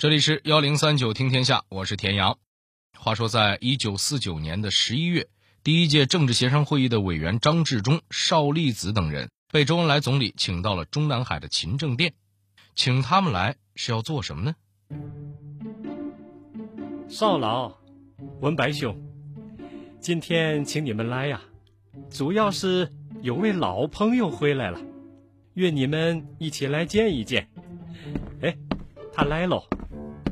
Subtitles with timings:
[0.00, 2.38] 这里是幺零三九听天下，我是田阳。
[2.98, 5.28] 话说，在一九四九年的十一月，
[5.62, 12.14] 第一届政治协商会议的委员张治中、邵力子等人被周恩来总理请到了中南海的勤政殿，
[12.74, 14.54] 请他们来是要做什么呢？
[17.10, 17.76] 邵老、
[18.40, 18.98] 文白兄，
[20.00, 21.42] 今天请你们来呀，
[22.08, 22.90] 主要是
[23.20, 24.80] 有位老朋友回来了，
[25.52, 27.50] 约你们一起来见一见。
[28.40, 28.56] 哎，
[29.12, 29.62] 他来喽。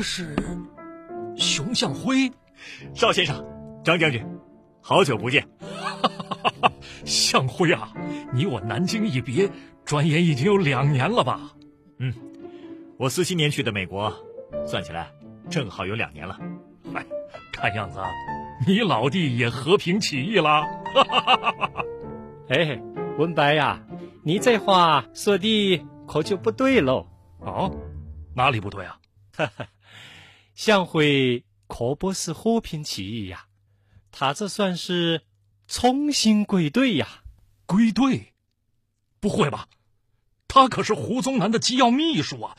[0.00, 0.34] 这是
[1.36, 2.32] 熊向辉，
[2.94, 3.44] 邵先生，
[3.84, 4.26] 张将军，
[4.80, 5.46] 好久不见。
[7.04, 7.92] 向辉啊，
[8.32, 9.50] 你我南京一别，
[9.84, 11.52] 转眼已经有两年了吧？
[11.98, 12.14] 嗯，
[12.96, 14.10] 我四七年去的美国，
[14.66, 15.12] 算起来
[15.50, 16.38] 正好有两年了。
[16.94, 17.04] 哎，
[17.52, 18.00] 看样子
[18.66, 20.64] 你老弟也和平起义了。
[22.48, 22.80] 哎，
[23.18, 23.82] 文白呀，
[24.24, 27.06] 你这话说的可就不对喽。
[27.40, 27.76] 哦，
[28.34, 28.96] 哪里不对啊？
[29.36, 29.66] 哈哈。
[30.60, 33.46] 向辉可不是和平起义呀，
[34.12, 35.22] 他这算是
[35.66, 37.22] 重新归队呀！
[37.64, 38.34] 归队？
[39.20, 39.70] 不会吧？
[40.48, 42.58] 他可是胡宗南的机要秘书啊！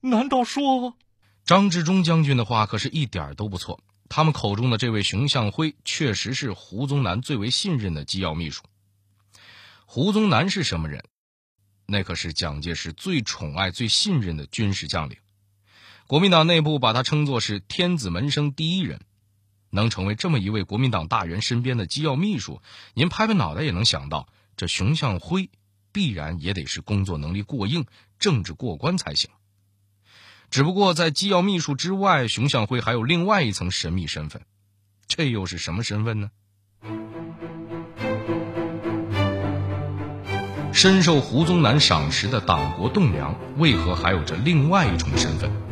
[0.00, 0.96] 难道说……
[1.44, 3.82] 张治中将军的话可是一点都不错。
[4.08, 8.62] 他们口中的这位熊向辉，确实是胡宗南最为信任的机要秘书。
[9.84, 11.04] 胡宗南是什么人？
[11.84, 15.18] 那可是蒋介石最宠爱、最信任的军事将领。
[16.10, 18.98] 国民党内部把他称作是天子门生第一人，
[19.70, 22.60] 能成为这么一位国民党大员身边的机要秘书，
[22.94, 25.50] 您拍拍脑袋也能想到，这熊向晖
[25.92, 27.86] 必然也得是工作能力过硬、
[28.18, 29.30] 政治过关才行。
[30.50, 34.42] 只不过在机要秘书之外，熊向晖还有另外一层神秘身份，
[35.06, 36.30] 这又是什么身份呢？
[40.72, 45.69] 深受胡宗南赏识的党国栋梁，为何还有着另外一重身份？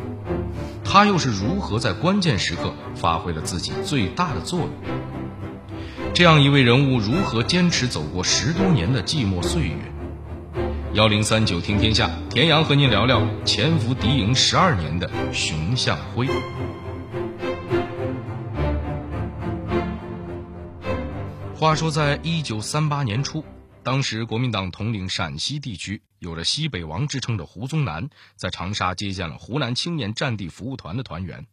[0.91, 4.69] 他又是如何在关键时刻发挥了自己最大的作用？
[6.15, 9.75] 这样一位人物如何坚持走过十多年的寂寞岁月？
[10.93, 16.27] 幺零三九听天下，田阳和您聊聊潜伏敌营十二年的熊向晖。
[21.55, 23.45] 话说，在一九三八年初。
[23.81, 31.47] 当时，国民党统领陕西地区，有着“西北王”之称的胡宗南，在长沙接见了湖南青年战地服务团的团员。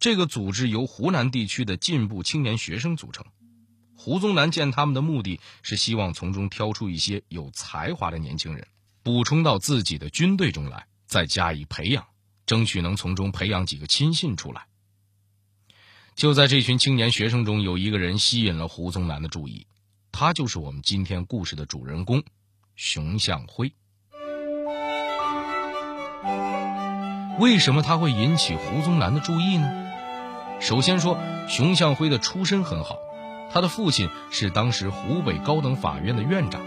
[0.00, 3.24] 这个组织由湖南地区的进步青年学生组成。
[3.96, 8.66] 胡宗南见他们的目的是希望从中挑出一些有才华的年轻人，
[9.02, 12.06] 补充到自己的军队中来，再加以培养，
[12.44, 14.66] 争取能从中培养几个亲信出来。
[16.16, 19.66] 就在这群青年学生中，有一个人吸引了胡宗南的注意。
[20.16, 22.22] 他就是我们今天故事的主人公，
[22.76, 23.72] 熊向晖。
[27.40, 29.68] 为什么他会引起胡宗南的注意呢？
[30.60, 32.96] 首先说，熊向晖的出身很好，
[33.52, 36.64] 他的父亲是当时湖北高等法院的院长，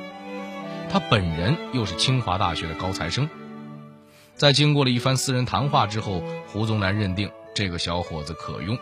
[0.90, 3.30] 他本人又是清华大学的高材生。
[4.36, 8.78] 在经过了一番私人谈话之后，胡宗南认定这个小伙子可用，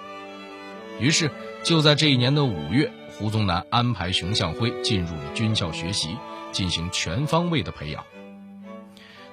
[1.00, 1.30] 于是
[1.64, 2.92] 就在这一年的五月。
[3.18, 6.18] 胡宗南安排熊向晖进入了军校学习，
[6.52, 8.03] 进行全方位的培养。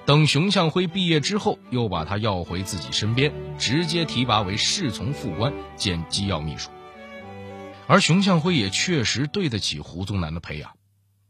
[0.05, 6.69] 等熊向晖毕业之后，又把他要回自己身边，直接提拔为侍从副官兼机要秘书。
[7.85, 10.71] 而熊向晖也确实对得起胡宗南的培养。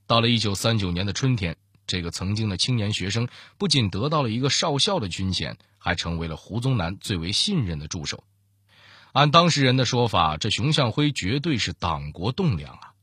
[0.06, 1.56] 到了一九三九年的春天，
[1.88, 3.28] 这个曾经的青年学生
[3.58, 8.24] 不仅得到了一个少校的军衔，还成为了胡宗南最为信任的助手。
[9.14, 12.94] 按当事人的说法，这熊向晖绝对是党国栋梁啊。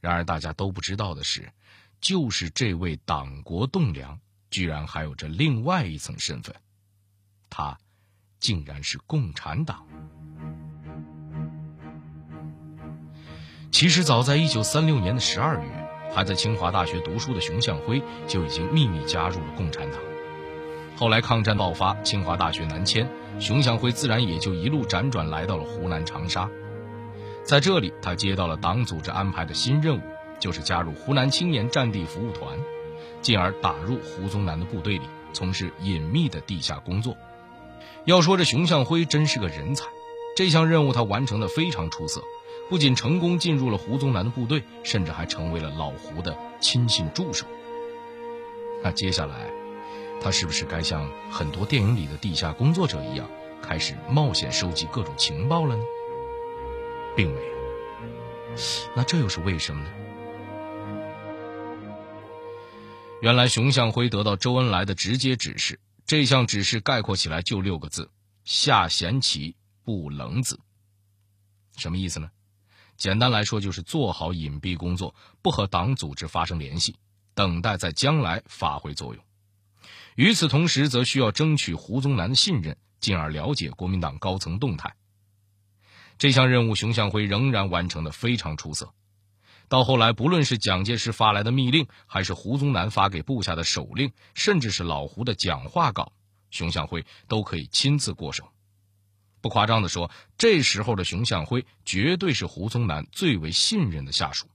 [0.00, 1.52] 然而大家都不知道的是，
[2.00, 4.18] 就是这位党国栋梁，
[4.50, 6.56] 居然还有着另外一层身份，
[7.48, 7.78] 他
[8.40, 9.86] 竟然是共产党。
[13.70, 20.00] 其实早在一九三六年的十二月，还在清华大学读书的熊向晖就已经秘密加入了共产党。
[20.96, 23.06] 后来抗战爆发，清华大学南迁。
[23.38, 26.48] 熊向晖自然也就一路辗转来到了湖南长沙，
[27.44, 30.00] 在这里，他接到了党组织安排的新任务，
[30.40, 32.58] 就是加入湖南青年战地服务团，
[33.20, 35.02] 进而打入胡宗南的部队里，
[35.34, 37.14] 从事隐秘的地下工作。
[38.06, 39.84] 要说这熊向晖真是个人才，
[40.34, 42.22] 这项任务他完成的非常出色，
[42.70, 47.44] 不仅成功进入了胡宗南的部队，甚至还成为了老胡的亲信助手。
[48.82, 49.65] 那接下来。
[50.20, 53.28] 他是不是该像很多电影里的地下工作者一样，
[53.62, 55.84] 开始冒险收集各种情报了呢？
[57.16, 57.56] 并没有。
[58.94, 59.90] 那这又是为什么呢？
[63.22, 68.10] 原来熊向晖得到周恩来的直接指示，这项指示概括起来就六个字：
[68.44, 70.60] 下贤棋，不冷子。
[71.76, 72.30] 什么意思呢？
[72.96, 76.96] 简单来说，就是做好隐蔽工作，不和党组织发生联系，
[77.34, 79.22] 等待在将来发挥作用。
[80.16, 84.94] 与此同时，则需要争取胡宗南的信任，进而了解国民党高层动态。
[86.18, 88.94] 这项任务，熊向晖仍然完成的非常出色。
[89.68, 96.12] 到后来，不论是蒋介石发来的密令，还是胡宗南发给部下的手令，甚至是老胡的讲话稿，
[96.50, 98.48] 熊向晖都可以亲自过手。
[99.42, 104.46] 不夸张地说，这时候的熊向晖绝对是胡宗南最为信任的下属。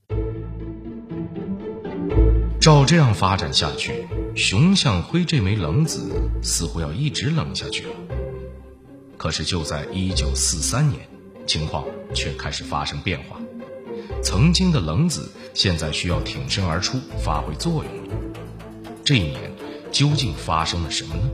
[2.60, 7.94] 照这样发展下去，熊向晖这枚冷子似乎要一直冷下去了。
[9.18, 11.08] 可是就在一九四三年。
[11.48, 11.84] 情况
[12.14, 13.42] 却开始发生变化，
[14.24, 18.16] 曾经的冷子现在需要挺身而出，发挥作用了。
[19.04, 19.52] 这一年
[19.92, 21.32] 究竟发生了什么呢？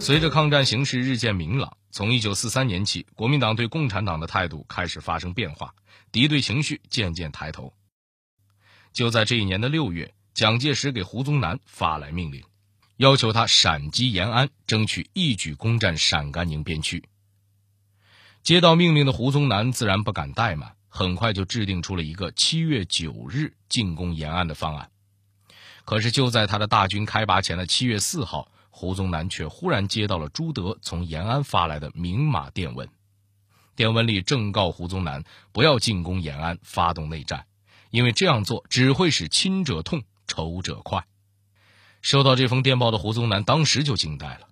[0.00, 5.74] 随着抗战形势日渐明朗，从一九四三年起，国民党对共产党的态度开始发生变化，
[6.10, 7.72] 敌对情绪渐渐抬头。
[8.94, 12.44] 就在这一年的六月，蒋介石给胡宗南发来命令。
[12.96, 17.02] 要求他闪击延安，争取一举攻占陕甘宁边区。
[18.44, 24.90] 接到命令的胡宗南自然不敢怠慢，很快就制定出了一个七月九日进攻延安的方案。
[25.84, 32.88] 可是就在他的大军开拔前的七月四号，胡宗南却忽然接到了朱德从延安发来的明码电文。
[33.74, 37.44] 电文里正告胡宗南不要进攻延安，发动内战，
[37.94, 41.06] 因为这样做只会使亲者痛，仇者快。
[42.02, 44.48] 收到这封电报的胡宗南当时就惊呆了，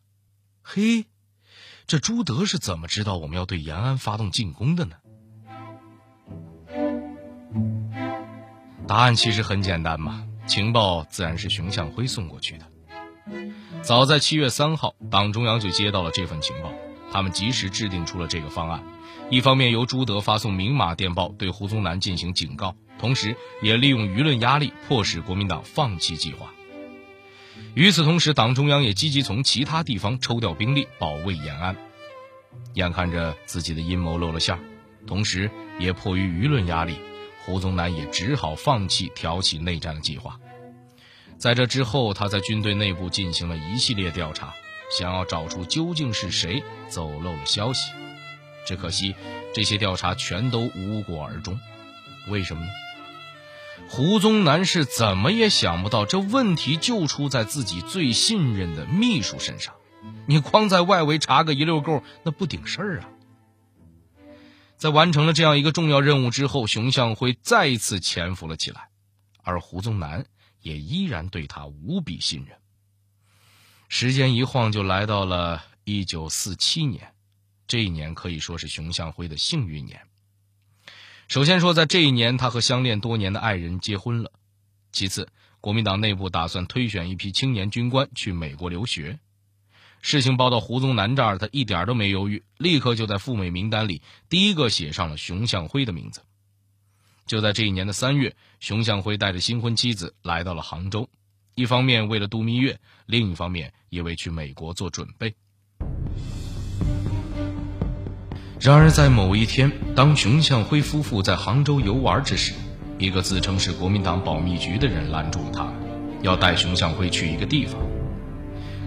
[0.62, 1.06] 嘿，
[1.88, 4.94] 这朱德是怎么知道我们要对延安发动进攻的呢？
[8.86, 12.66] 答案其实很简单嘛，情报自然是熊向晖送过去的。
[13.82, 16.72] 早在七月三号，党中央就接到了这份情报，
[17.12, 18.82] 他们及时制定出了这个方案，
[19.30, 26.50] 一方面由朱德发送明码电报对胡宗南进行警告，同时也利用舆论压力迫使国民党放弃计划。
[27.74, 31.76] 与此同时，党中央也积极从其他地方抽调兵力保卫延安。
[32.74, 34.60] 眼看着自己的阴谋露了馅儿，
[35.06, 36.96] 同时也迫于舆论压力，
[37.44, 40.38] 胡宗南也只好放弃挑起内战的计划。
[41.38, 44.52] 在这之后，他在军队内部进行了一系列调查，
[44.96, 47.90] 想要找出究竟是谁走漏了消息。
[48.66, 49.16] 只可惜，
[49.54, 51.58] 这些调查全都无果而终。
[52.28, 52.68] 为什么呢？
[53.88, 59.74] 胡宗南是怎么也想不到，这问题就出在自己最信任的秘书身上。
[60.26, 63.08] 你光在外围查个一溜够，那不顶事儿啊！
[64.76, 68.88] 在完成了这样一个重要任务之后，熊向晖再一次潜伏了起来，
[69.42, 70.24] 而胡宗南
[70.60, 72.56] 也依然对他无比信任。
[73.94, 77.12] 时间一晃就来到了一九四七年，
[77.68, 80.00] 这一年可以说是熊向晖的幸运年。
[81.28, 84.32] 首先说，在这一年，他和相恋多年的爱人结婚了。
[84.92, 85.28] 其次，
[85.60, 89.20] 国民党内部打算推选一批青年军官去美国留学。
[90.00, 94.00] 事情报到胡宗南这儿，他一点都没犹豫，立刻就在赴美名单里
[94.30, 96.22] 第一个写上了熊向晖的名字。
[97.26, 101.10] 就在这一年的三月，熊向晖带着新婚妻子来到了杭州，
[101.54, 105.34] 一方面为了度蜜月，另一方面也为去美国做准备。
[108.58, 112.54] 然而，在某一天，当熊向晖夫妇在杭州游玩之时，
[112.98, 115.72] 一个自称是国民党保密局的人拦住了他，
[116.22, 117.80] 要带熊向晖去一个地方。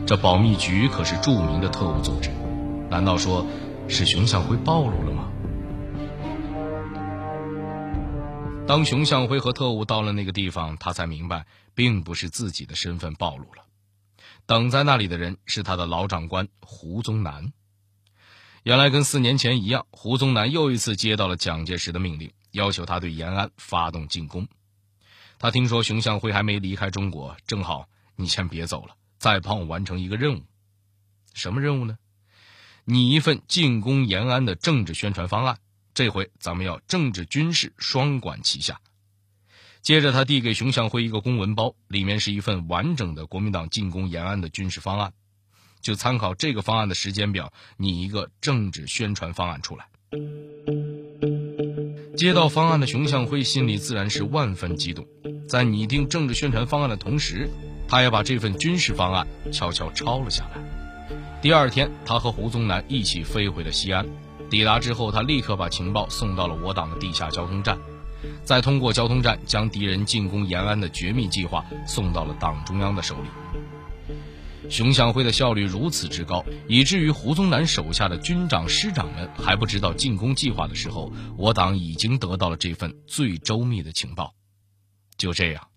[0.08, 2.32] 这保密局可是著名的特务组织，
[2.90, 3.46] 难道说
[3.88, 5.28] 是熊向晖暴露了吗？
[8.66, 11.46] 当熊向晖和特务到了那个地方，他才明白，
[11.76, 13.66] 并不是自己的身份暴露了，
[14.48, 17.54] 等在那里的人是他的老长官胡宗南。
[18.64, 24.48] 原来跟四年前一样，胡宗南又一次接到了蒋介石的命令，要求他对延安发动进攻。
[25.38, 30.44] 他听说熊向晖还没离开中国，正好你先别走了，再帮我完成一个任务。
[31.34, 31.98] 什么任务呢？
[32.86, 35.60] 拟一份进攻延安的政治宣传方案。
[35.94, 38.82] 这回咱们要政治军事双管齐下。
[39.86, 45.14] 接着，他递给熊向晖一个公文包，里面是一份完整的国民党进攻延安的军事方案。
[45.80, 49.86] 就参考这个方案的时间表，拟一个政治宣传方案出来。
[52.18, 55.06] 接到方案的熊向晖心里自然是万分激动，
[55.48, 57.48] 在拟定政治宣传方案的同时，
[57.88, 61.10] 他也把这份军事方案悄悄抄了下来。
[61.44, 64.04] 第二天，他和胡宗南一起飞回了西安。
[64.50, 67.78] 抵达之后，他立刻把情报送到了我党的地下交通站。
[68.46, 73.30] 再通过交通站将敌人进攻延安的绝密计划送到了党中央的手里。
[74.70, 84.34] 熊向晖的效率如此之高，以至于胡宗南手下的军长、师长们还不知道进攻计划的时候，我党已经得到了这份最周密的情报。
[85.18, 85.68] 就这样，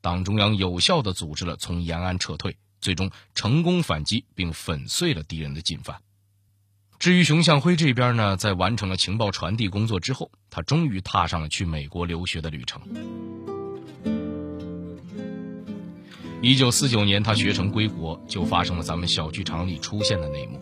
[0.00, 6.00] 党中央有效地组织了从延安撤退，最终成功反击并粉碎了敌人的进犯。
[6.98, 12.82] 至于熊向晖这边呢，在完成了情报传递工作之后，他终于踏上了去美国留学的旅程。
[16.42, 20.58] 一九四九年，他学成归国，就发生了咱们小剧场里出现的那一幕。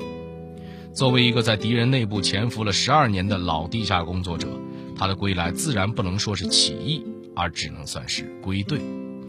[0.95, 4.49] 作为一个在敌人内部潜伏了十二年的老地下工作者，
[4.95, 7.02] 他的归来自然不能说是起义，
[7.35, 8.78] 而只能算是归队。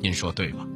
[0.01, 0.67] 您说对吧？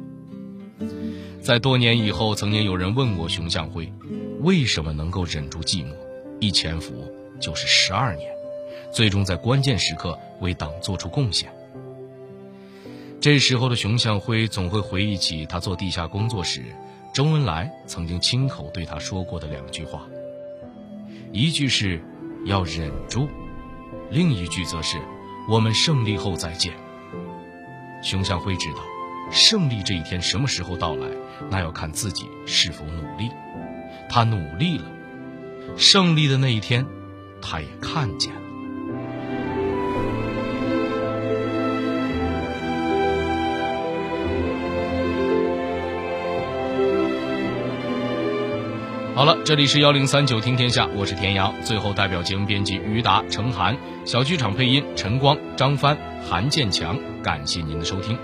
[1.42, 3.92] 在多年以后，曾经有人问过熊向晖，
[4.40, 5.92] 为什么能够忍住寂寞，
[6.42, 6.92] 一潜伏
[7.38, 8.34] 就是十二年，
[8.90, 11.48] 最终在关键时刻为党做出贡献？
[13.20, 16.60] 这时候的熊向晖总会回忆起他做地下工作时，
[17.14, 20.08] 周恩来曾经亲口对他说过的两句话。
[21.30, 22.02] 一句是
[22.44, 23.28] “要忍住”，
[24.10, 24.98] 另一句则是
[25.48, 26.72] “我们胜利后再见”。
[28.02, 28.80] 熊向晖知道，
[29.30, 31.06] 胜利这一天什么时候到来，
[31.48, 33.30] 那要看自己是否努力。
[34.08, 34.84] 他努力了，
[35.76, 36.86] 胜利的那一天，
[37.40, 38.40] 他也看见了。
[49.14, 51.54] 好了，这里是幺零三九听天下，我是田阳。
[51.62, 55.96] 最后，代表节目编辑于达、程涵，小剧场配音陈光、张帆、
[56.28, 58.18] 韩建强，感谢您的收听。